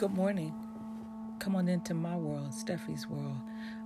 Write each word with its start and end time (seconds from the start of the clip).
Good 0.00 0.14
morning. 0.14 0.54
Come 1.40 1.54
on 1.56 1.68
into 1.68 1.92
my 1.92 2.16
world, 2.16 2.52
Steffi's 2.52 3.06
world. 3.06 3.36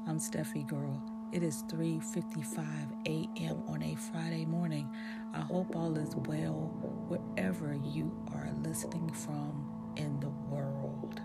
I'm 0.06 0.21
Steffi 0.21 0.64
Girl. 0.64 1.02
It 1.32 1.43
is 1.43 1.64
3:55 1.64 2.64
a.m. 3.09 3.64
on 3.66 3.82
a 3.82 3.96
Friday 3.96 4.45
morning. 4.45 4.89
I 5.32 5.40
hope 5.40 5.75
all 5.75 5.96
is 5.96 6.14
well 6.14 6.71
wherever 7.08 7.75
you 7.75 8.16
are 8.32 8.48
listening 8.62 9.11
from 9.11 9.93
in 9.96 10.21
the 10.21 10.29
world. 10.29 11.21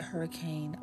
Hurricane 0.00 0.76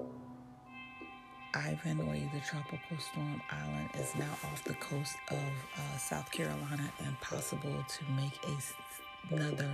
Ian, 1.55 2.01
or 2.01 2.15
either 2.15 2.41
Tropical 2.45 2.97
Storm 2.97 3.41
Ian, 3.51 3.89
is 4.01 4.15
now 4.15 4.31
off 4.45 4.63
the 4.63 4.73
coast 4.75 5.15
of 5.29 5.37
uh, 5.37 5.97
South 5.97 6.31
Carolina 6.31 6.91
and 7.05 7.19
possible 7.21 7.85
to 7.87 8.03
make 8.15 8.39
a, 8.47 9.35
another, 9.35 9.69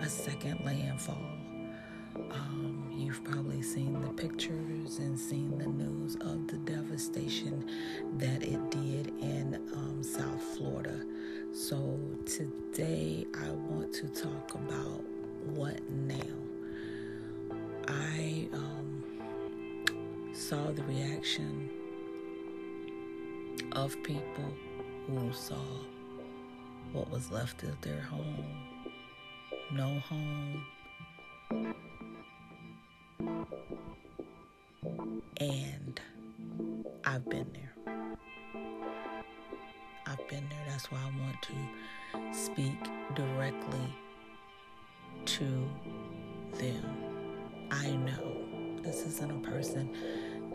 a 0.00 0.08
second 0.08 0.64
landfall. 0.64 1.22
Um, 2.30 2.90
you've 2.96 3.22
probably 3.24 3.62
seen 3.62 4.00
the 4.00 4.08
pictures 4.08 4.98
and 4.98 5.18
seen 5.18 5.58
the 5.58 5.66
news 5.66 6.16
of 6.16 6.48
the 6.48 6.56
devastation 6.58 7.70
that 8.18 8.42
it 8.42 8.70
did 8.70 9.08
in 9.20 9.60
um, 9.74 10.02
South 10.02 10.42
Florida. 10.56 11.04
So 11.52 11.98
today 12.24 13.26
I 13.38 13.50
want 13.50 13.92
to 13.94 14.08
talk 14.08 14.54
about 14.54 15.04
what 15.54 15.78
now. 15.90 16.25
Saw 20.48 20.70
the 20.70 20.82
reaction 20.84 21.68
of 23.72 24.00
people 24.04 24.52
who 25.08 25.32
saw 25.32 25.64
what 26.92 27.10
was 27.10 27.32
left 27.32 27.64
of 27.64 27.80
their 27.80 28.00
home, 28.00 28.46
no 29.72 29.98
home, 29.98 30.64
and 35.40 36.00
I've 37.04 37.28
been 37.28 37.52
there. 37.52 37.94
I've 40.06 40.28
been 40.28 40.48
there. 40.48 40.64
That's 40.68 40.92
why 40.92 40.98
I 41.00 41.10
want 41.24 41.42
to 41.42 41.54
speak 42.32 42.78
directly 43.16 43.92
to 45.24 45.68
them. 46.52 46.84
I 47.72 47.90
know 47.90 48.36
this 48.84 49.04
isn't 49.04 49.44
a 49.44 49.50
person 49.50 49.92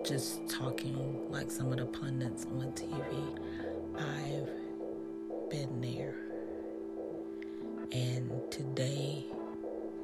just 0.04 0.48
talking 0.50 1.30
like 1.30 1.52
some 1.52 1.72
of 1.72 1.78
the 1.78 1.86
pundits 1.86 2.46
on 2.58 2.72
TV. 2.72 3.38
I've 3.96 4.50
been 5.50 5.82
there. 5.82 6.16
And 7.92 8.32
today 8.52 9.26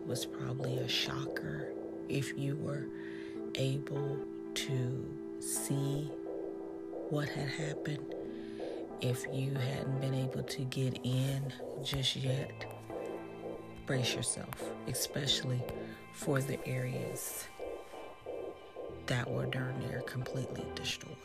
was 0.05 0.25
probably 0.25 0.77
a 0.77 0.87
shocker 0.87 1.69
if 2.09 2.37
you 2.37 2.55
were 2.57 2.85
able 3.55 4.19
to 4.53 5.17
see 5.39 6.11
what 7.09 7.29
had 7.29 7.49
happened. 7.49 8.13
If 9.01 9.25
you 9.31 9.53
hadn't 9.53 10.01
been 10.01 10.13
able 10.13 10.43
to 10.43 10.63
get 10.63 10.99
in 11.03 11.53
just 11.83 12.15
yet, 12.15 12.65
brace 13.85 14.13
yourself, 14.15 14.71
especially 14.87 15.61
for 16.13 16.41
the 16.41 16.65
areas 16.67 17.47
that 19.07 19.29
were 19.29 19.45
darn 19.45 19.79
near 19.79 20.01
completely 20.01 20.65
destroyed. 20.75 21.15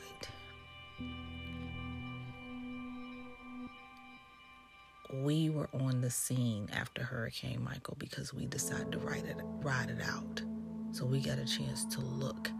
We 5.12 5.50
were 5.50 5.69
on 5.75 6.00
the 6.00 6.10
scene 6.10 6.69
after 6.72 7.03
Hurricane 7.03 7.62
Michael 7.62 7.97
because 7.98 8.32
we 8.32 8.47
decided 8.47 8.92
to 8.92 8.98
ride 8.98 9.25
it, 9.25 9.37
ride 9.60 9.91
it 9.91 10.00
out. 10.09 10.42
So 10.92 11.04
we 11.04 11.21
got 11.21 11.38
a 11.38 11.44
chance 11.44 11.84
to 11.87 12.00
look 12.00 12.50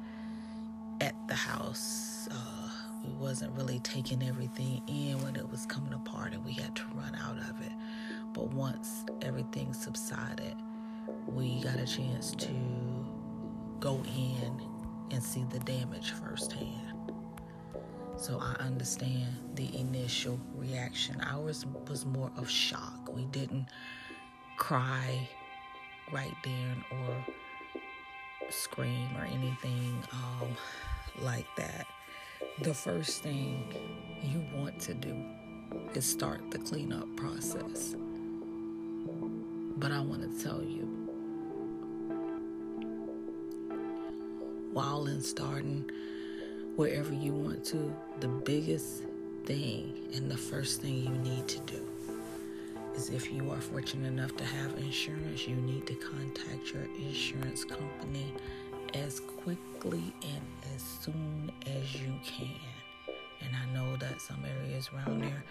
at 1.01 1.15
the 1.29 1.35
house. 1.35 2.29
Uh, 2.31 2.71
we 3.05 3.13
wasn't 3.15 3.53
really 3.57 3.81
taking 3.81 4.23
everything 4.23 4.83
in 4.87 5.23
when 5.23 5.37
it 5.37 5.49
was 5.49 5.67
coming 5.67 5.93
apart, 5.93 6.33
and 6.35 6.45
we 6.45 6.53
had 6.53 6.75
to 6.77 6.85
run 6.95 7.15
out 7.15 7.39
of 7.39 7.61
it. 7.63 7.73
But 8.33 8.49
once 8.49 9.05
everything 9.23 9.73
subsided, 9.73 10.57
we 11.27 11.63
got 11.63 11.79
a 11.79 11.87
chance 11.87 12.33
to 12.33 12.53
go 13.81 14.03
in 14.17 14.72
and 15.11 15.23
see 15.23 15.45
the 15.51 15.59
damage 15.61 16.13
firsthand. 16.13 17.13
So 18.17 18.39
I 18.41 18.55
understand 18.63 19.37
the 19.55 19.77
initial 19.77 20.39
reaction. 20.55 21.21
Ours 21.23 21.67
was 21.89 22.07
more 22.07 22.31
of 22.37 22.49
shock. 22.49 23.13
We 23.13 23.25
didn't 23.27 23.67
cry 24.57 25.29
right 26.13 26.35
then 26.45 26.85
or 26.91 27.27
scream 28.51 29.09
or 29.19 29.25
anything 29.25 30.05
um, 30.13 30.57
like 31.21 31.47
that. 31.57 31.87
The 32.61 32.75
first 32.75 33.23
thing 33.23 33.65
you 34.23 34.45
want 34.55 34.79
to 34.83 34.95
do 34.95 35.17
is 35.95 36.09
start 36.09 36.51
the 36.51 36.59
cleanup 36.59 37.09
process. 37.17 37.97
But 39.77 39.91
I 39.91 40.01
want 40.01 40.23
to 40.23 40.45
tell 40.45 40.63
you, 40.63 41.02
while 44.73 45.07
in 45.07 45.21
starting 45.21 45.91
wherever 46.77 47.13
you 47.13 47.33
want 47.33 47.65
to, 47.67 47.95
the 48.21 48.29
biggest 48.29 49.03
thing 49.45 49.93
and 50.15 50.31
the 50.31 50.37
first 50.37 50.81
thing 50.81 50.95
you 50.95 51.11
need 51.11 51.47
to 51.47 51.59
do 51.61 51.87
is 52.95 53.11
if 53.11 53.31
you 53.31 53.51
are 53.51 53.61
fortunate 53.61 54.07
enough 54.07 54.37
to 54.37 54.45
have 54.45 54.77
insurance, 54.79 55.47
you 55.47 55.57
need 55.57 55.87
to 55.87 55.95
contact 55.95 56.73
your 56.73 56.85
insurance 56.99 57.65
company 57.65 58.33
as 58.95 59.21
quickly 59.21 60.13
and 60.23 60.75
as 60.75 60.83
soon 60.83 61.51
as 61.67 61.95
you 61.95 62.13
can. 62.25 62.49
And 63.41 63.55
I 63.57 63.75
know 63.75 63.97
that 63.97 64.21
some 64.21 64.43
areas 64.61 64.89
around 64.95 65.23
there 65.23 65.45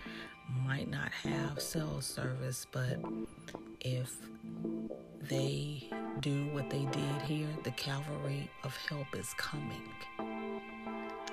might 0.65 0.89
not 0.89 1.11
have 1.11 1.61
cell 1.61 2.01
service, 2.01 2.65
but 2.71 2.99
if 3.81 4.15
they 5.27 5.83
do 6.19 6.47
what 6.47 6.69
they 6.69 6.85
did 6.91 7.21
here, 7.23 7.47
the 7.63 7.71
cavalry 7.71 8.49
of 8.63 8.75
help 8.87 9.07
is 9.15 9.33
coming. 9.37 9.81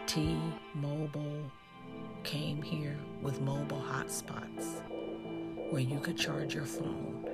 T 0.06 0.37
Mobile 0.75 1.50
came 2.25 2.62
here 2.62 2.97
with 3.22 3.41
mobile 3.41 3.82
hotspots 3.82 4.82
where 5.71 5.81
you 5.81 6.00
could 6.00 6.16
charge 6.16 6.54
your 6.54 6.65
phone 6.65 7.25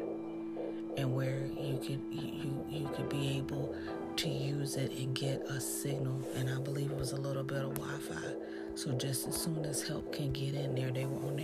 and 0.97 1.15
where 1.15 1.47
you 1.59 1.79
could 1.79 2.01
you 2.13 2.65
you 2.69 2.89
could 2.95 3.09
be 3.09 3.37
able 3.37 3.75
to 4.17 4.29
use 4.29 4.77
it 4.77 4.93
and 4.93 5.15
get 5.15 5.41
a 5.49 5.61
signal 5.61 6.21
and 6.37 6.49
I 6.49 6.59
believe 6.59 6.91
it 6.91 6.97
was 6.97 7.13
a 7.13 7.17
little 7.17 7.43
bit 7.43 7.63
of 7.63 7.75
Wi-Fi. 7.75 8.35
So 8.77 8.93
just 8.93 9.29
as 9.29 9.37
soon 9.37 9.65
as 9.65 9.87
help 9.87 10.13
can 10.13 10.33
get 10.33 10.55
in 10.55 10.75
there, 10.75 10.91
they 10.91 11.07
were 11.07 11.27
on 11.27 11.37
their 11.37 11.44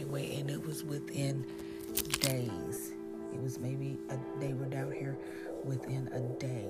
maybe 3.60 3.98
a, 4.10 4.18
they 4.40 4.52
were 4.52 4.66
down 4.66 4.92
here 4.92 5.16
within 5.64 6.08
a 6.08 6.20
day. 6.40 6.68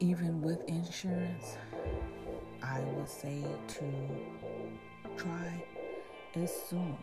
Even 0.00 0.40
with 0.40 0.62
insurance, 0.66 1.56
I 2.62 2.80
would 2.80 3.08
say 3.08 3.44
to 3.68 3.84
try 5.16 5.62
as 6.34 6.54
soon 6.68 6.96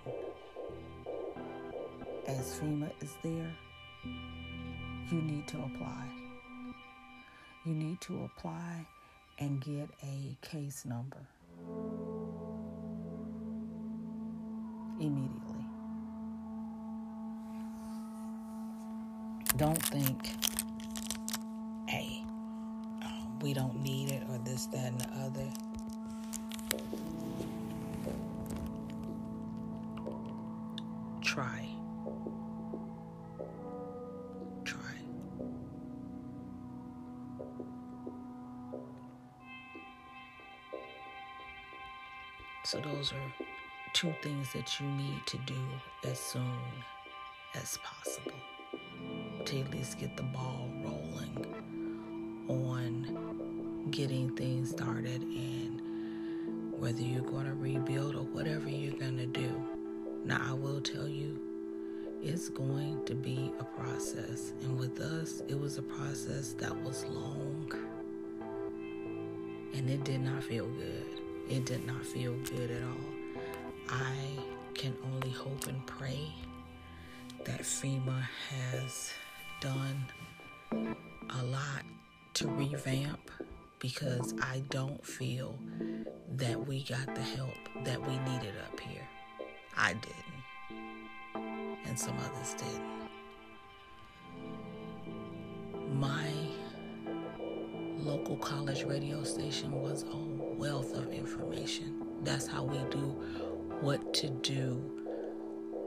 as 2.28 2.60
FEMA 2.60 2.90
is 3.02 3.14
there, 3.24 3.54
you 5.12 5.22
need 5.22 5.48
to 5.50 5.58
apply. 5.58 6.08
You 7.66 7.74
need 7.74 8.02
to 8.02 8.24
apply 8.24 8.86
and 9.40 9.62
get 9.62 9.90
a 10.02 10.38
case 10.42 10.86
number 10.86 11.28
immediately. 15.00 15.57
Don't 19.58 19.82
think, 19.82 20.36
hey, 21.88 22.24
um, 23.04 23.40
we 23.42 23.56
don't 23.56 23.82
need 23.82 24.12
it 24.12 24.22
or 24.30 24.38
this, 24.38 24.68
that, 24.68 24.86
and 24.86 25.02
the 25.02 25.10
other. 25.26 25.48
Try. 31.24 31.68
Try. 34.64 34.80
So, 42.64 42.80
those 42.80 43.12
are 43.12 43.46
two 43.94 44.14
things 44.22 44.54
that 44.54 44.80
you 44.80 44.86
need 44.86 45.26
to 45.26 45.38
do 45.48 45.56
as 46.04 46.20
soon 46.20 46.60
as 47.56 47.80
possible 47.84 48.34
to 49.48 49.62
at 49.62 49.72
least 49.72 49.98
get 49.98 50.18
the 50.18 50.24
ball 50.24 50.70
rolling 50.84 51.56
on 52.50 53.88
getting 53.92 54.30
things 54.36 54.72
started 54.72 55.22
and 55.22 55.82
whether 56.78 57.02
you're 57.02 57.22
going 57.22 57.46
to 57.46 57.54
rebuild 57.54 58.16
or 58.16 58.24
whatever 58.24 58.68
you're 58.68 59.00
going 59.00 59.18
to 59.18 59.26
do, 59.26 59.50
Now, 60.26 60.42
I 60.50 60.54
will 60.54 60.82
tell 60.82 61.08
you, 61.08 61.40
it's 62.22 62.50
going 62.50 63.06
to 63.06 63.16
be 63.16 63.54
a 63.62 63.64
process. 63.64 64.52
And 64.64 64.78
with 64.78 65.00
us, 65.00 65.42
it 65.48 65.58
was 65.58 65.78
a 65.78 65.82
process 65.82 66.52
that 66.54 66.76
was 66.84 67.06
long. 67.06 67.72
And 69.74 69.90
it 69.90 70.04
did 70.04 70.20
not 70.20 70.44
feel 70.44 70.68
good. 70.68 71.06
It 71.50 71.66
did 71.66 71.88
not 71.88 72.06
feel 72.06 72.36
good 72.54 72.70
at 72.70 72.84
all. 72.84 73.88
I 73.88 74.14
can 74.74 74.94
only 75.14 75.30
hope 75.30 75.68
and 75.68 75.86
pray 75.86 76.34
that 77.46 77.62
FEMA 77.62 78.24
has 78.50 79.14
done 79.60 80.06
a 80.72 81.44
lot 81.46 81.84
to 82.36 82.48
revamp 82.48 83.32
because 83.80 84.34
I 84.42 84.64
don't 84.70 85.04
feel 85.06 85.58
that 86.36 86.68
we 86.68 86.84
got 86.84 87.14
the 87.16 87.22
help 87.22 87.58
that 87.84 88.00
we 88.02 88.18
needed 88.20 88.54
up 88.66 88.80
here. 88.80 89.08
I 89.76 89.94
didn't, 89.94 91.86
and 91.86 91.98
some 91.98 92.16
others 92.18 92.56
didn't. 92.56 92.98
My 96.00 96.28
local 97.98 98.38
college 98.38 98.84
radio 98.84 99.24
station 99.24 99.72
was 99.82 100.04
a 100.04 100.16
wealth 100.56 100.94
of 100.94 101.12
information. 101.12 102.04
That's 102.24 102.48
how 102.48 102.64
we 102.64 102.78
do 102.90 103.16
what 103.82 104.14
to 104.16 104.30
do 104.30 104.98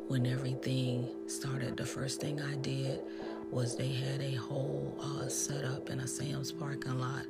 when 0.09 0.27
everything 0.27 1.09
started. 1.29 1.77
The 1.77 1.87
first 1.87 2.21
thing 2.21 2.41
I 2.41 2.57
did 2.57 3.01
was 3.51 3.77
they 3.77 3.93
had 3.93 4.21
a 4.21 4.35
whole 4.35 4.97
uh, 5.01 5.29
setup 5.29 5.91
in 5.91 6.01
a 6.01 6.07
Sam's 6.07 6.53
parking 6.53 6.99
lot 6.99 7.27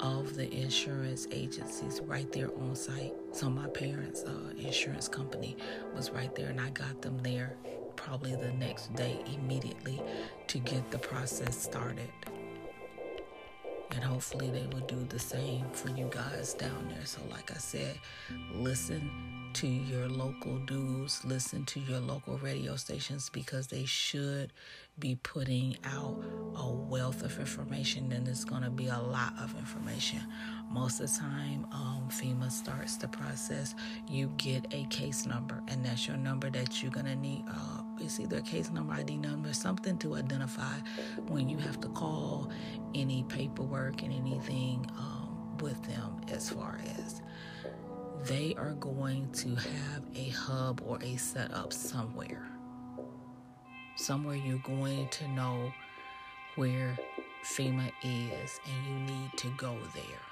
of 0.00 0.34
the 0.34 0.52
insurance 0.52 1.28
agencies 1.30 2.00
right 2.04 2.30
there 2.32 2.50
on 2.58 2.74
site. 2.74 3.14
So 3.32 3.48
my 3.48 3.68
parents' 3.68 4.24
uh, 4.24 4.52
insurance 4.58 5.06
company 5.06 5.56
was 5.94 6.10
right 6.10 6.34
there, 6.34 6.48
and 6.48 6.60
I 6.60 6.70
got 6.70 7.00
them 7.00 7.18
there 7.22 7.54
probably 7.94 8.34
the 8.34 8.52
next 8.52 8.94
day 8.96 9.22
immediately 9.32 10.02
to 10.48 10.58
get 10.58 10.90
the 10.90 10.98
process 10.98 11.56
started. 11.56 12.10
And 13.92 14.02
hopefully 14.02 14.50
they 14.50 14.66
will 14.72 14.86
do 14.86 15.04
the 15.08 15.18
same 15.18 15.66
for 15.72 15.90
you 15.90 16.08
guys 16.10 16.54
down 16.54 16.88
there. 16.88 17.04
So, 17.04 17.20
like 17.30 17.50
I 17.50 17.58
said, 17.58 17.98
listen 18.54 19.10
to 19.54 19.66
your 19.66 20.08
local 20.08 20.58
news, 20.70 21.22
listen 21.24 21.64
to 21.66 21.80
your 21.80 22.00
local 22.00 22.38
radio 22.38 22.74
stations 22.76 23.28
because 23.28 23.66
they 23.66 23.84
should 23.84 24.52
be 24.98 25.16
putting 25.22 25.76
out 25.84 26.22
a 26.54 26.70
wealth 26.70 27.22
of 27.22 27.38
information 27.38 28.12
and 28.12 28.28
it's 28.28 28.44
going 28.44 28.62
to 28.62 28.70
be 28.70 28.88
a 28.88 28.98
lot 28.98 29.32
of 29.40 29.56
information. 29.58 30.20
Most 30.70 31.00
of 31.00 31.10
the 31.10 31.18
time, 31.18 31.66
um, 31.72 32.08
FEMA 32.10 32.50
starts 32.50 32.96
the 32.96 33.08
process. 33.08 33.74
You 34.08 34.32
get 34.36 34.66
a 34.72 34.84
case 34.84 35.26
number, 35.26 35.62
and 35.68 35.84
that's 35.84 36.06
your 36.06 36.16
number 36.16 36.50
that 36.50 36.82
you're 36.82 36.92
going 36.92 37.06
to 37.06 37.16
need. 37.16 37.44
Uh, 37.48 37.82
it's 38.00 38.20
either 38.20 38.38
a 38.38 38.42
case 38.42 38.70
number, 38.70 38.94
ID 38.94 39.16
number, 39.16 39.52
something 39.52 39.96
to 39.98 40.14
identify 40.14 40.78
when 41.28 41.48
you 41.48 41.58
have 41.58 41.80
to 41.80 41.88
call 41.88 42.50
any 42.94 43.24
paperwork 43.24 44.02
and 44.02 44.12
anything 44.12 44.86
um, 44.98 45.56
with 45.58 45.82
them 45.84 46.20
as 46.30 46.50
far 46.50 46.78
as 46.96 47.22
they 48.24 48.54
are 48.56 48.74
going 48.74 49.30
to 49.32 49.54
have 49.54 50.04
a 50.14 50.28
hub 50.28 50.82
or 50.86 50.98
a 51.02 51.16
setup 51.16 51.72
somewhere. 51.72 52.51
Somewhere 53.96 54.36
you're 54.36 54.58
going 54.58 55.08
to 55.08 55.28
know 55.28 55.72
where 56.56 56.98
FEMA 57.44 57.90
is 58.02 58.60
and 58.64 58.86
you 58.86 59.14
need 59.14 59.30
to 59.36 59.48
go 59.56 59.76
there. 59.94 60.22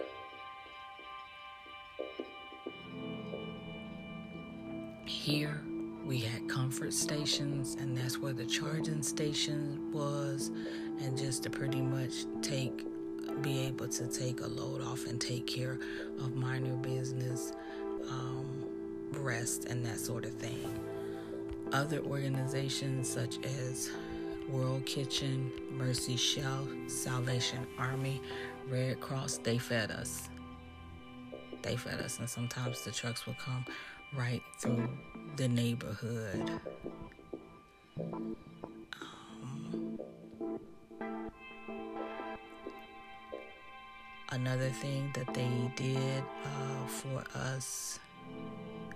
Here 5.06 5.60
we 6.04 6.18
had 6.18 6.48
comfort 6.48 6.92
stations, 6.92 7.74
and 7.74 7.96
that's 7.96 8.18
where 8.18 8.32
the 8.32 8.46
charging 8.46 9.02
station 9.02 9.92
was, 9.92 10.48
and 11.00 11.16
just 11.16 11.42
to 11.42 11.50
pretty 11.50 11.82
much 11.82 12.24
take 12.42 12.86
be 13.42 13.60
able 13.60 13.88
to 13.88 14.06
take 14.06 14.40
a 14.40 14.46
load 14.46 14.82
off 14.82 15.06
and 15.06 15.20
take 15.20 15.46
care 15.46 15.78
of 16.18 16.34
minor 16.34 16.74
business 16.76 17.52
um, 18.08 18.64
rest 19.12 19.66
and 19.66 19.84
that 19.84 19.98
sort 19.98 20.24
of 20.24 20.32
thing. 20.32 20.89
Other 21.72 22.00
organizations 22.00 23.08
such 23.08 23.38
as 23.44 23.90
World 24.48 24.84
Kitchen, 24.86 25.52
Mercy 25.70 26.16
Chefs, 26.16 26.92
Salvation 26.92 27.64
Army, 27.78 28.20
Red 28.68 28.98
Cross, 29.00 29.38
they 29.38 29.56
fed 29.56 29.92
us. 29.92 30.28
They 31.62 31.76
fed 31.76 32.00
us, 32.00 32.18
and 32.18 32.28
sometimes 32.28 32.82
the 32.82 32.90
trucks 32.90 33.24
would 33.26 33.38
come 33.38 33.64
right 34.16 34.42
through 34.58 34.88
the 35.36 35.46
neighborhood. 35.46 36.60
Um, 38.00 38.36
another 44.32 44.70
thing 44.70 45.12
that 45.14 45.32
they 45.34 45.70
did 45.76 46.24
uh, 46.44 46.86
for 46.88 47.22
us 47.36 48.00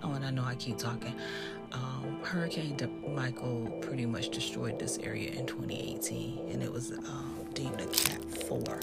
Oh, 0.05 0.13
and 0.13 0.25
I 0.25 0.31
know 0.31 0.45
I 0.45 0.55
keep 0.57 0.77
talking. 0.77 1.15
Um, 1.75 2.19
Hurricane 2.23 2.77
Michael 3.15 3.67
pretty 3.81 4.07
much 4.07 4.29
destroyed 4.31 4.79
this 4.79 4.99
area 4.99 5.31
in 5.33 5.45
2018, 5.47 6.49
and 6.53 6.63
it 6.63 6.73
was 6.73 6.93
um, 6.93 7.47
deemed 7.53 7.81
a 7.81 7.87
Cat 7.87 8.23
4 8.47 8.81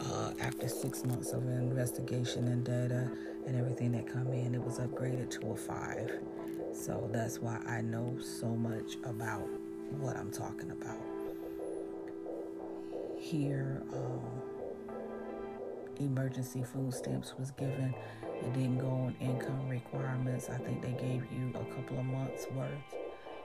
uh, 0.00 0.32
after 0.40 0.68
six 0.68 1.04
months 1.04 1.32
of 1.32 1.42
investigation 1.42 2.46
and 2.48 2.64
data 2.64 3.10
and 3.46 3.56
everything 3.56 3.90
that 3.92 4.06
come 4.06 4.32
in. 4.32 4.54
It 4.54 4.62
was 4.62 4.78
upgraded 4.78 5.30
to 5.40 5.50
a 5.50 5.56
5. 5.56 6.12
So 6.72 7.08
that's 7.12 7.40
why 7.40 7.58
I 7.66 7.80
know 7.80 8.16
so 8.20 8.46
much 8.46 8.96
about 9.04 9.48
what 9.98 10.16
I'm 10.16 10.30
talking 10.30 10.70
about. 10.70 10.98
Here, 13.18 13.82
um, 13.92 14.20
emergency 15.98 16.62
food 16.62 16.94
stamps 16.94 17.34
was 17.38 17.50
given 17.50 17.92
it 18.42 18.52
didn't 18.54 18.78
go 18.78 18.88
on 18.88 19.16
income 19.20 19.68
requirements. 19.68 20.48
I 20.48 20.58
think 20.58 20.82
they 20.82 20.92
gave 20.92 21.24
you 21.32 21.50
a 21.54 21.74
couple 21.74 21.98
of 21.98 22.04
months 22.04 22.46
worth. 22.54 22.70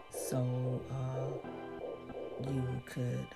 So 0.10 0.82
uh, 0.92 1.50
you 2.50 2.64
could 2.86 3.28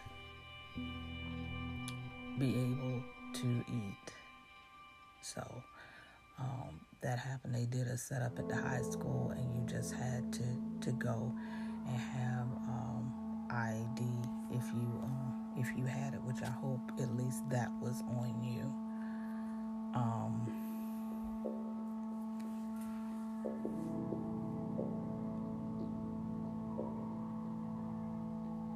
be 2.38 2.50
able 2.56 3.04
to 3.34 3.66
eat. 3.68 4.14
So 5.22 5.44
um, 6.40 6.80
that 7.02 7.20
happened. 7.20 7.54
They 7.56 7.66
did 7.66 7.88
a 7.88 7.98
setup 7.98 8.40
at 8.40 8.48
the 8.48 8.56
high 8.56 8.82
school, 8.82 9.34
and 9.36 9.56
you 9.56 9.68
just 9.68 9.94
had 9.94 10.32
to, 10.34 10.44
to 10.82 10.92
go 10.94 11.34
and 11.88 11.98
have 11.98 12.48
um, 12.68 13.48
ID 13.52 14.04
if 14.52 14.64
you 14.74 15.02
um, 15.04 15.54
if 15.58 15.68
you 15.78 15.86
had 15.86 16.14
it, 16.14 16.22
which 16.24 16.42
I 16.42 16.50
hope 16.50 16.80
at 17.02 17.16
least 17.18 17.48
that 17.50 17.70
was 17.82 18.02
on 18.18 18.42
you. 18.44 18.62
Um, 19.94 20.69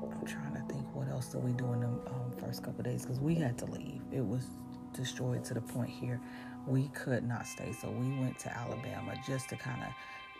I'm 0.03 0.25
trying 0.25 0.53
to 0.56 0.74
think 0.74 0.86
what 0.94 1.10
else 1.10 1.27
did 1.27 1.44
we 1.44 1.51
do 1.53 1.72
in 1.74 1.82
the 1.82 1.88
um, 1.88 2.32
first 2.39 2.63
couple 2.63 2.84
days 2.84 3.03
because 3.03 3.20
we 3.20 3.36
had 3.36 3.58
to 3.60 3.65
leave. 3.65 4.01
It 4.12 4.25
was 4.25 4.46
destroyed 4.94 5.44
to 5.46 5.53
the 5.53 5.62
point 5.62 5.89
here 5.89 6.20
we 6.68 6.88
could 6.89 7.27
not 7.27 7.46
stay. 7.46 7.74
So 7.74 7.89
we 7.89 8.18
went 8.20 8.39
to 8.39 8.56
Alabama 8.56 9.13
just 9.25 9.50
to 9.50 9.56
kind 9.56 9.82
of 9.82 9.89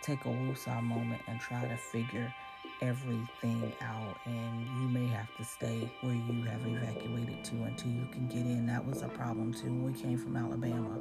take 0.02 0.26
a 0.26 0.30
woosah 0.30 0.82
moment 0.82 1.22
and 1.28 1.40
try 1.40 1.62
to 1.68 1.78
figure 1.78 2.34
everything 2.82 3.74
out. 3.82 4.18
And 4.26 4.62
you 4.62 4.88
may 4.88 5.08
have 5.08 5.36
to 5.38 5.44
stay 5.44 5.92
where 6.02 6.14
you 6.14 6.44
have 6.44 6.66
evacuated 6.66 7.44
to 7.46 7.64
until 7.64 7.92
you 7.92 8.08
can 8.12 8.28
get 8.28 8.40
in. 8.46 8.66
That 8.68 8.86
was 8.86 9.02
a 9.02 9.08
problem 9.10 9.54
too. 9.54 9.74
We 9.74 9.94
came 9.94 10.18
from 10.18 10.36
Alabama, 10.36 11.00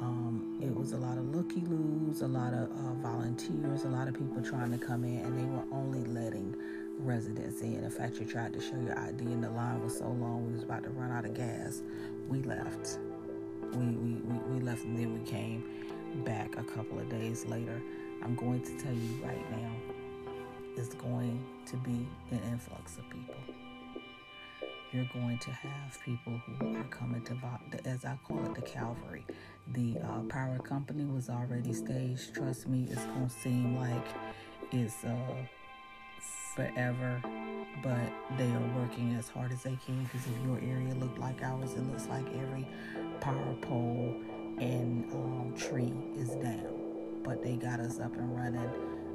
um, 0.00 0.58
it 0.60 0.74
was 0.74 0.92
a 0.92 0.96
lot 0.96 1.18
of 1.18 1.34
looky 1.34 1.60
loos, 1.60 2.22
a 2.22 2.28
lot 2.28 2.52
of 2.52 2.70
uh, 2.70 2.92
volunteers, 3.02 3.84
a 3.84 3.88
lot 3.88 4.08
of 4.08 4.14
people 4.14 4.42
trying 4.42 4.70
to 4.72 4.78
come 4.78 5.04
in, 5.04 5.18
and 5.18 5.38
they 5.38 5.44
were 5.44 5.64
only 5.72 6.04
letting 6.04 6.54
residents 6.98 7.60
in. 7.60 7.74
in 7.74 7.90
fact, 7.90 8.18
you 8.18 8.26
tried 8.26 8.52
to 8.52 8.60
show 8.60 8.76
your 8.76 8.98
ID, 8.98 9.24
and 9.24 9.42
the 9.42 9.50
line 9.50 9.82
was 9.82 9.96
so 9.98 10.08
long, 10.08 10.46
we 10.46 10.54
was 10.54 10.62
about 10.62 10.82
to 10.84 10.90
run 10.90 11.10
out 11.10 11.24
of 11.24 11.34
gas. 11.34 11.82
We 12.28 12.42
left. 12.42 12.98
We, 13.72 13.86
we, 13.86 14.14
we, 14.14 14.38
we 14.50 14.60
left, 14.60 14.84
and 14.84 14.98
then 14.98 15.12
we 15.12 15.30
came 15.30 15.64
back 16.24 16.56
a 16.56 16.64
couple 16.64 16.98
of 16.98 17.08
days 17.08 17.46
later. 17.46 17.82
I'm 18.22 18.34
going 18.34 18.60
to 18.62 18.78
tell 18.78 18.94
you 18.94 19.10
right 19.22 19.50
now, 19.50 19.72
it's 20.76 20.94
going 20.94 21.44
to 21.66 21.76
be 21.78 22.06
an 22.30 22.40
influx 22.50 22.98
of 22.98 23.08
people. 23.10 23.34
You're 24.92 25.08
going 25.12 25.38
to 25.38 25.50
have 25.50 26.00
people 26.04 26.40
who 26.46 26.76
are 26.76 26.84
coming 26.84 27.20
to, 27.22 27.36
as 27.84 28.04
I 28.04 28.16
call 28.22 28.44
it, 28.44 28.54
the 28.54 28.62
Calvary. 28.62 29.26
The 29.72 29.98
uh, 29.98 30.20
power 30.28 30.58
company 30.58 31.04
was 31.04 31.28
already 31.28 31.72
staged. 31.72 32.34
Trust 32.34 32.68
me, 32.68 32.86
it's 32.90 33.04
going 33.04 33.28
to 33.28 33.34
seem 33.34 33.76
like 33.76 34.06
it's 34.70 35.04
uh, 35.04 35.34
forever, 36.54 37.20
but 37.82 38.12
they 38.38 38.46
are 38.46 38.70
working 38.76 39.16
as 39.18 39.28
hard 39.28 39.50
as 39.50 39.64
they 39.64 39.76
can 39.84 40.04
because 40.04 40.26
if 40.26 40.46
your 40.46 40.58
area 40.58 40.94
looked 40.94 41.18
like 41.18 41.42
ours, 41.42 41.72
it 41.72 41.82
looks 41.90 42.06
like 42.06 42.26
every 42.40 42.66
power 43.20 43.54
pole 43.62 44.14
and 44.58 45.12
um, 45.12 45.52
tree 45.58 45.92
is 46.16 46.30
down. 46.36 47.22
But 47.24 47.42
they 47.42 47.56
got 47.56 47.80
us 47.80 47.98
up 47.98 48.16
and 48.16 48.36
running. 48.36 48.70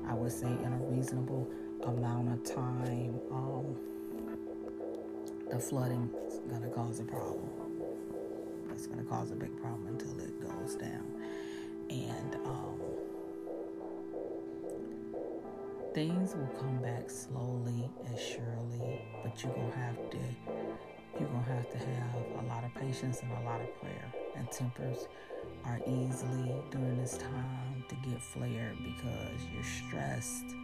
I 0.07 0.13
would 0.13 0.33
say 0.33 0.47
in 0.47 0.73
a 0.73 0.85
reasonable 0.85 1.47
amount 1.83 2.33
of 2.33 2.55
time, 2.55 3.19
um, 3.31 3.77
the 5.51 5.59
flooding 5.59 6.09
is 6.27 6.39
going 6.49 6.61
to 6.61 6.69
cause 6.69 7.01
a 7.01 7.03
problem. 7.03 7.49
It's 8.71 8.87
going 8.87 9.03
to 9.03 9.09
cause 9.09 9.31
a 9.31 9.35
big 9.35 9.55
problem 9.61 9.85
until 9.87 10.17
it 10.19 10.39
goes 10.41 10.75
down. 10.75 11.05
And 11.89 12.35
um, 12.45 12.79
things 15.93 16.35
will 16.35 16.49
come 16.57 16.81
back 16.81 17.09
slowly 17.09 17.89
and 18.05 18.17
surely, 18.17 19.01
but 19.23 19.43
you're 19.43 19.53
going 19.53 19.71
to 19.71 19.77
have 19.77 20.09
to 20.11 20.17
you're 21.19 21.27
going 21.27 21.43
to 21.43 21.51
have 21.51 21.69
to 21.69 21.77
have 21.77 22.45
a 22.45 22.47
lot 22.47 22.63
of 22.63 22.73
patience 22.75 23.21
and 23.21 23.31
a 23.33 23.41
lot 23.41 23.59
of 23.59 23.81
prayer. 23.81 24.13
And 24.37 24.49
tempers 24.49 25.07
are 25.65 25.81
easily 25.85 26.55
during 26.71 26.97
this 26.97 27.17
time 27.17 27.83
to 27.89 28.09
get 28.09 28.23
flared 28.23 28.77
because 28.81 29.41
you're 29.53 29.63
stressed. 29.63 30.55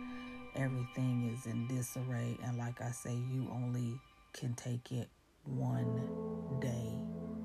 Everything 0.55 1.35
is 1.35 1.45
in 1.45 1.67
disarray. 1.67 2.37
And 2.45 2.57
like 2.57 2.81
I 2.81 2.91
say, 2.91 3.13
you 3.29 3.45
only 3.51 3.99
can 4.37 4.53
take 4.53 4.91
it 4.91 5.09
one 5.45 5.97
day 6.61 6.93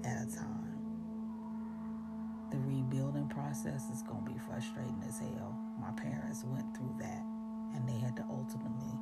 at 0.05 0.29
a 0.29 0.37
time. 0.37 0.77
The 2.51 2.59
rebuilding 2.59 3.31
process 3.31 3.89
is 3.89 4.03
going 4.03 4.27
to 4.27 4.31
be 4.31 4.39
frustrating 4.39 5.03
as 5.09 5.19
hell. 5.19 5.57
My 5.81 5.91
parents 5.93 6.45
went 6.45 6.77
through 6.77 6.95
that 7.01 7.25
and 7.73 7.89
they 7.89 7.97
had 7.97 8.15
to 8.17 8.25
ultimately 8.29 8.93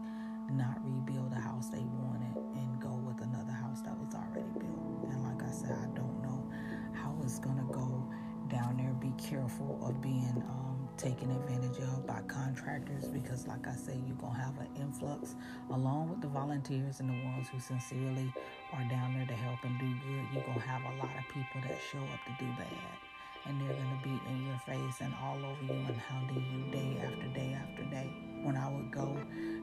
not 0.52 0.78
rebuild 0.86 1.32
a 1.32 1.40
house 1.40 1.68
they 1.70 1.82
wanted 1.82 2.38
and 2.54 2.80
go 2.80 2.94
with 2.94 3.20
another 3.26 3.50
house 3.50 3.82
that 3.82 3.98
was 3.98 4.14
already 4.14 4.54
built. 4.54 5.10
And 5.10 5.24
like 5.24 5.42
I 5.42 5.50
said, 5.50 5.74
I 5.74 5.90
don't 5.98 6.22
know 6.22 6.46
how 6.94 7.18
it's 7.24 7.40
going 7.40 7.58
to 7.58 7.66
go 7.74 8.06
down 8.46 8.76
there. 8.76 8.94
Be 9.02 9.10
careful 9.20 9.82
of 9.82 10.00
being 10.00 10.44
um, 10.46 10.69
taken 11.00 11.30
advantage 11.30 11.78
of 11.78 12.06
by 12.06 12.20
contractors 12.28 13.08
because, 13.08 13.46
like 13.46 13.66
I 13.66 13.74
said, 13.74 14.02
you're 14.06 14.16
going 14.16 14.34
to 14.34 14.40
have 14.40 14.58
an 14.58 14.68
influx 14.76 15.34
along 15.70 16.10
with 16.10 16.20
the 16.20 16.28
volunteers 16.28 17.00
and 17.00 17.08
the 17.08 17.24
ones 17.24 17.48
who 17.48 17.58
sincerely 17.58 18.30
are 18.74 18.84
down 18.90 19.14
there 19.14 19.26
to 19.26 19.32
help 19.32 19.58
and 19.64 19.78
do 19.80 19.86
good. 19.86 20.24
You're 20.34 20.44
going 20.44 20.60
to 20.60 20.66
have 20.66 20.82
a 20.82 20.96
lot 20.98 21.16
of 21.16 21.24
people 21.32 21.60
that 21.66 21.78
show 21.90 21.98
up 21.98 22.20
to 22.26 22.44
do 22.44 22.50
bad 22.58 22.68
and 23.46 23.60
they're 23.60 23.74
going 23.74 23.98
to 23.98 24.04
be 24.04 24.20
in 24.28 24.46
your 24.46 24.58
face 24.66 25.00
and 25.00 25.14
all 25.22 25.38
over 25.38 25.64
you 25.64 25.80
and 25.88 25.96
hounding 25.96 26.44
you 26.52 26.70
day 26.70 27.00
after 27.02 27.26
day 27.28 27.56
after 27.56 27.84
day. 27.84 28.10
When 28.42 28.56
I 28.56 28.70
would 28.70 28.90
go 28.90 29.16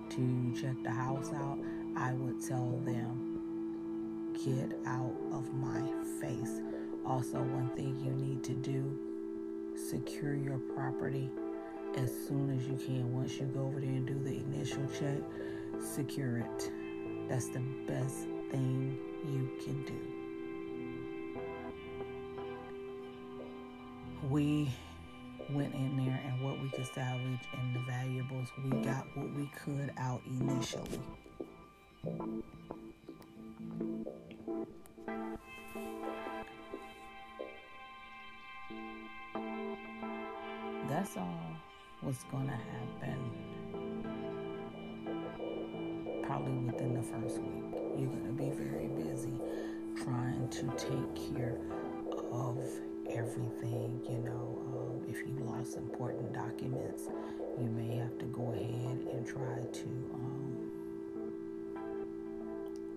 to 0.10 0.54
check 0.60 0.76
the 0.84 0.92
house 0.92 1.32
out, 1.34 1.60
I 1.96 2.14
would 2.14 2.42
tell 2.48 2.72
them, 2.84 4.34
get 4.44 4.76
out 4.88 5.16
of 5.32 5.54
my 5.54 5.82
face. 6.20 6.62
Also, 7.06 7.38
one 7.38 7.70
thing 7.76 8.00
you 8.04 8.12
need 8.12 8.44
to 8.44 8.54
do, 8.54 9.07
secure 9.78 10.36
your 10.36 10.58
property 10.76 11.30
as 11.98 12.12
soon 12.28 12.58
as 12.58 12.68
you 12.68 12.76
can. 12.86 13.14
Once 13.14 13.38
you 13.38 13.46
go 13.46 13.62
over 13.62 13.80
there 13.80 13.90
and 13.90 14.08
do 14.08 14.20
the 14.24 14.38
initial 14.38 14.86
check, 15.00 15.20
secure 15.80 16.38
it. 16.40 16.72
That's 17.30 17.48
the 17.50 17.62
best 17.88 18.28
thing 18.52 18.98
you 19.26 19.50
can 19.64 19.84
do. 19.86 20.00
We 24.30 24.70
went 25.52 25.74
in 25.76 25.98
there 25.98 26.20
and 26.26 26.42
what 26.44 26.62
we 26.62 26.70
could 26.70 26.88
salvage 26.94 27.40
and 27.54 27.76
the 27.76 27.80
valuables, 27.90 28.50
we 28.64 28.70
got 28.82 29.06
what 29.16 29.34
we 29.34 29.50
could 29.64 29.94
out 29.98 30.22
initially. 30.40 31.00
To 42.32 42.38
happen 42.52 43.32
probably 46.24 46.54
within 46.72 46.94
the 46.94 47.02
first 47.02 47.40
week. 47.40 47.82
You're 47.98 48.10
going 48.10 48.26
to 48.28 48.34
be 48.34 48.50
very 48.50 48.88
busy 48.88 49.34
trying 49.96 50.48
to 50.50 50.68
take 50.78 51.34
care 51.34 51.58
of 52.32 52.58
everything, 53.10 54.02
you 54.10 54.18
know. 54.20 54.62
Um, 54.76 55.02
if 55.10 55.26
you 55.26 55.34
lost 55.46 55.78
important 55.78 56.34
documents, 56.34 57.04
you 57.60 57.70
may 57.70 57.96
have 57.96 58.18
to 58.20 58.26
go 58.26 58.52
ahead 58.52 59.08
and 59.14 59.26
try 59.26 59.62
to 59.72 59.88
um, 60.14 60.72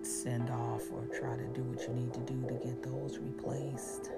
send 0.03 0.49
off 0.49 0.91
or 0.91 1.05
try 1.17 1.35
to 1.37 1.47
do 1.53 1.63
what 1.63 1.87
you 1.87 1.93
need 1.93 2.13
to 2.13 2.19
do 2.19 2.41
to 2.47 2.53
get 2.65 2.83
those 2.83 3.17
replaced. 3.17 4.11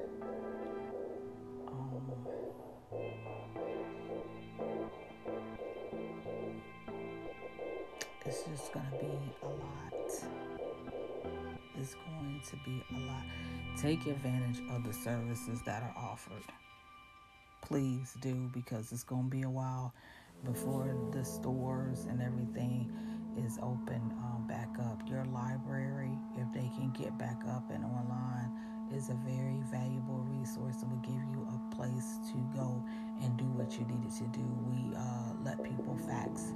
It's 8.34 8.62
just 8.62 8.74
going 8.74 8.86
to 8.86 8.98
be 8.98 9.12
a 9.44 9.48
lot. 9.48 9.94
It's 11.80 11.94
going 11.94 12.42
to 12.50 12.56
be 12.66 12.84
a 12.96 13.00
lot. 13.08 13.22
Take 13.80 14.08
advantage 14.08 14.60
of 14.72 14.84
the 14.84 14.94
services 14.94 15.60
that 15.68 15.84
are 15.84 15.94
offered. 15.96 16.44
Please 17.62 18.18
do 18.22 18.50
because 18.52 18.92
it's 18.92 19.04
going 19.04 19.26
to 19.26 19.30
be 19.30 19.44
a 19.44 19.50
while 19.50 19.94
before 20.46 20.98
the 21.12 21.24
stores 21.24 22.06
and 22.10 22.24
everything 22.24 22.92
is 23.38 23.60
open 23.62 24.02
um, 24.24 24.46
back 24.48 24.70
up. 24.80 25.08
Your 25.08 25.26
library, 25.26 26.18
if 26.36 26.52
they 26.54 26.72
can 26.76 26.92
get 26.98 27.16
back 27.20 27.40
up 27.48 27.70
and 27.72 27.86
online, 27.86 28.52
is 28.96 29.10
a 29.10 29.18
very 29.26 29.62
valuable 29.72 30.26
resource 30.40 30.82
and 30.82 30.92
will 30.92 30.98
give 31.02 31.22
you 31.34 31.48
a 31.54 31.76
place 31.76 32.18
to 32.32 32.38
go 32.56 32.84
and 33.22 33.38
do 33.38 33.46
what 33.54 33.74
you 33.74 33.86
needed 33.86 34.12
to 34.12 34.26
do. 34.36 34.46
We 34.70 34.96
uh, 34.96 35.34
let 35.44 35.64
people 35.64 35.98
fax 36.08 36.53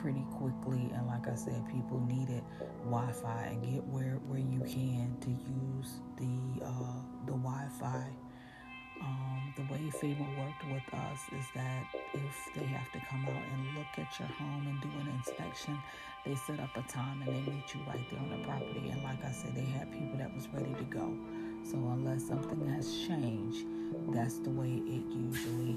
pretty 0.00 0.24
quickly. 0.32 0.90
And 0.94 1.06
like 1.06 1.28
I 1.28 1.34
said, 1.34 1.66
people 1.68 2.00
needed 2.00 2.42
Wi-Fi 2.84 3.42
and 3.50 3.62
get 3.62 3.84
where 3.84 4.20
where 4.26 4.38
you 4.38 4.60
can 4.60 5.16
to 5.20 5.30
use 5.30 6.00
the 6.16 6.64
uh, 6.64 7.02
the 7.26 7.32
Wi-Fi. 7.32 8.06
Um, 9.00 9.54
the 9.56 9.62
way 9.72 9.78
FEMA 9.94 10.26
worked 10.38 10.64
with 10.72 10.92
us 10.92 11.20
is 11.30 11.46
that 11.54 11.84
if 12.14 12.48
they 12.56 12.66
have 12.66 12.90
to 12.90 13.00
come 13.08 13.24
out 13.26 13.42
and 13.54 13.78
look 13.78 13.86
at 13.96 14.18
your 14.18 14.26
home 14.26 14.66
and 14.66 14.80
do 14.80 14.88
an 15.00 15.08
inspection, 15.16 15.78
they 16.26 16.34
set 16.34 16.58
up 16.58 16.76
a 16.76 16.82
time 16.90 17.22
and 17.22 17.28
they 17.28 17.52
meet 17.52 17.72
you 17.72 17.80
right 17.86 18.04
there 18.10 18.18
on 18.18 18.30
the 18.30 18.44
property. 18.44 18.88
And 18.90 19.00
like 19.04 19.24
I 19.24 19.30
said, 19.30 19.54
they 19.54 19.64
had 19.64 19.92
people 19.92 20.18
that 20.18 20.34
was 20.34 20.48
ready 20.48 20.74
to 20.74 20.84
go. 20.84 21.16
So 21.62 21.76
unless 21.76 22.26
something 22.26 22.66
has 22.74 22.90
changed, 23.06 23.66
that's 24.12 24.38
the 24.38 24.50
way 24.50 24.82
it 24.84 25.04
usually 25.14 25.76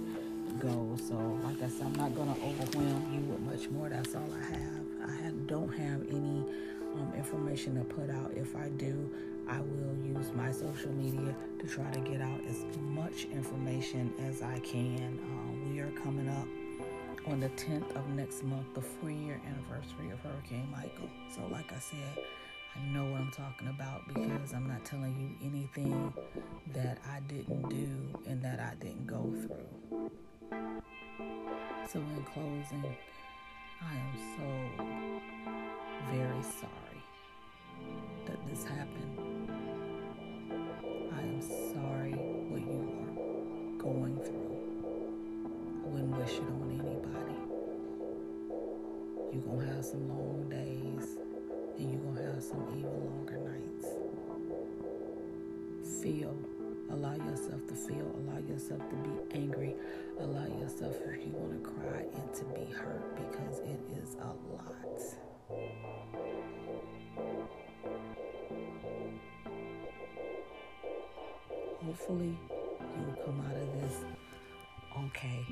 goes. 0.59 1.07
So 1.07 1.15
like 1.43 1.61
I 1.61 1.69
said, 1.69 1.87
I'm 1.87 1.95
not 1.95 2.15
gonna 2.15 2.35
overwhelm 2.43 3.11
you 3.13 3.21
with 3.31 3.39
much 3.41 3.69
more. 3.69 3.89
That's 3.89 4.15
all 4.15 4.29
I 4.33 4.53
have. 4.53 4.81
I 5.09 5.31
don't 5.47 5.71
have 5.71 6.01
any 6.09 6.45
um, 6.93 7.13
information 7.15 7.75
to 7.75 7.83
put 7.83 8.09
out. 8.09 8.31
If 8.35 8.55
I 8.55 8.69
do, 8.69 9.09
I 9.47 9.59
will 9.59 9.95
use 10.05 10.31
my 10.33 10.51
social 10.51 10.91
media 10.91 11.35
to 11.59 11.67
try 11.67 11.89
to 11.91 11.99
get 11.99 12.21
out 12.21 12.39
as 12.47 12.65
much 12.79 13.25
information 13.25 14.13
as 14.27 14.41
I 14.41 14.59
can. 14.59 15.19
Uh, 15.19 15.69
we 15.69 15.79
are 15.79 15.91
coming 16.03 16.29
up 16.29 16.47
on 17.27 17.39
the 17.39 17.49
10th 17.49 17.95
of 17.95 18.07
next 18.09 18.43
month, 18.43 18.73
the 18.73 18.81
four 18.81 19.11
year 19.11 19.39
anniversary 19.45 20.11
of 20.11 20.19
Hurricane 20.19 20.67
Michael. 20.71 21.09
So, 21.35 21.41
like 21.51 21.71
I 21.71 21.79
said, 21.79 22.23
I 22.75 22.79
know 22.93 23.05
what 23.05 23.21
I'm 23.21 23.31
talking 23.31 23.67
about 23.67 24.07
because 24.07 24.53
I'm 24.53 24.67
not 24.67 24.85
telling 24.85 25.37
you 25.41 25.47
anything 25.47 26.13
that 26.73 26.99
I 27.09 27.19
didn't 27.21 27.69
do 27.69 28.19
and 28.27 28.41
that 28.43 28.59
I 28.59 28.75
didn't 28.79 29.07
go 29.07 29.33
through. 29.41 30.11
So, 31.91 31.99
in 31.99 32.23
closing, 32.23 32.95
I 33.81 33.95
am 33.95 34.13
so 34.37 34.47
very 36.09 36.41
sorry 36.41 37.01
that 38.25 38.37
this 38.47 38.63
happened. 38.63 39.49
I 41.13 41.19
am 41.19 41.41
sorry 41.41 42.13
what 42.47 42.61
you 42.61 42.79
are 43.01 43.83
going 43.83 44.15
through. 44.23 44.55
I 45.83 45.87
wouldn't 45.89 46.15
wish 46.17 46.35
it 46.35 46.43
on 46.43 46.79
anybody. 46.79 47.35
You're 49.33 49.43
going 49.43 49.67
to 49.67 49.73
have 49.73 49.83
some 49.83 50.07
long 50.07 50.47
days 50.49 51.17
and 51.77 51.91
you're 51.91 52.01
going 52.03 52.15
to 52.15 52.23
have 52.23 52.41
some 52.41 52.65
even 52.69 53.05
longer 53.05 53.37
nights. 53.37 53.87
Feel. 56.01 56.50
Allow 56.91 57.15
yourself 57.15 57.65
to 57.67 57.73
feel. 57.73 58.05
Allow 58.17 58.39
yourself 58.39 58.81
to 58.89 58.95
be 58.95 59.35
angry. 59.37 59.75
Allow 60.19 60.45
yourself, 60.59 60.95
if 61.05 61.25
you 61.25 61.31
want 61.33 61.63
to 61.63 61.69
cry, 61.69 62.01
and 62.01 62.33
to 62.33 62.43
be 62.45 62.71
hurt 62.71 63.15
because 63.15 63.59
it 63.59 63.79
is 64.01 64.15
a 64.15 64.27
lot. 64.53 64.75
Hopefully, 71.85 72.37
you 72.79 73.05
will 73.05 73.25
come 73.25 73.43
out 73.49 73.55
of 73.55 73.81
this 73.81 73.97
okay. 75.07 75.45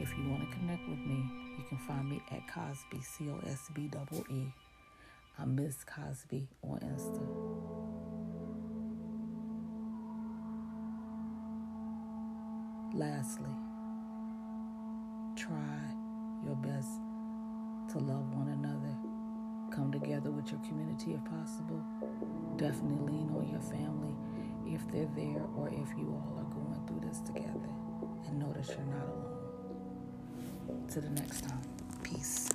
If 0.00 0.16
you 0.16 0.30
want 0.30 0.48
to 0.48 0.56
connect 0.56 0.86
with 0.88 0.98
me, 0.98 1.24
you 1.58 1.64
can 1.68 1.78
find 1.78 2.08
me 2.08 2.22
at 2.30 2.46
Cosbee, 2.48 3.02
C 3.02 3.28
O 3.30 3.38
S 3.48 3.70
B 3.74 3.88
double 3.88 4.24
E. 4.30 4.52
I'm 5.38 5.56
Miss 5.56 5.84
Cosbee 5.84 6.46
on 6.62 6.78
Insta. 6.80 7.65
Lastly, 12.96 13.50
try 15.36 15.54
your 16.42 16.56
best 16.56 16.88
to 17.90 17.98
love 17.98 18.34
one 18.34 18.48
another. 18.48 18.96
Come 19.70 19.92
together 19.92 20.30
with 20.30 20.50
your 20.50 20.60
community 20.60 21.12
if 21.12 21.22
possible. 21.26 21.84
Definitely 22.56 23.12
lean 23.12 23.30
on 23.36 23.46
your 23.50 23.60
family 23.60 24.14
if 24.66 24.80
they're 24.90 25.10
there 25.14 25.44
or 25.58 25.68
if 25.68 25.90
you 25.98 26.08
all 26.08 26.38
are 26.38 26.48
going 26.54 26.80
through 26.86 27.06
this 27.06 27.20
together. 27.20 27.68
And 28.26 28.38
know 28.38 28.50
that 28.54 28.66
you're 28.66 28.86
not 28.86 29.08
alone. 29.08 30.86
To 30.88 31.00
the 31.02 31.10
next 31.10 31.42
time. 31.42 31.60
Peace. 32.02 32.48